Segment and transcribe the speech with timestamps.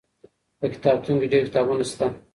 [0.59, 2.05] په کتابتون کي ډېر کتابونه سته.